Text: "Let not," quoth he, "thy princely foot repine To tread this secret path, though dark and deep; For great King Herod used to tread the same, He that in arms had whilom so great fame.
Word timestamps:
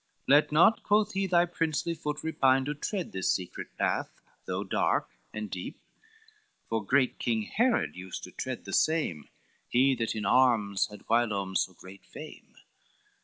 "Let 0.27 0.51
not," 0.51 0.81
quoth 0.81 1.13
he, 1.13 1.27
"thy 1.27 1.45
princely 1.45 1.93
foot 1.93 2.23
repine 2.23 2.65
To 2.65 2.73
tread 2.73 3.11
this 3.11 3.29
secret 3.31 3.77
path, 3.77 4.09
though 4.47 4.63
dark 4.63 5.09
and 5.31 5.47
deep; 5.47 5.79
For 6.69 6.83
great 6.83 7.19
King 7.19 7.43
Herod 7.43 7.95
used 7.95 8.23
to 8.23 8.31
tread 8.31 8.65
the 8.65 8.73
same, 8.73 9.29
He 9.67 9.93
that 9.93 10.15
in 10.15 10.25
arms 10.25 10.87
had 10.89 11.07
whilom 11.07 11.55
so 11.55 11.73
great 11.75 12.03
fame. 12.03 12.55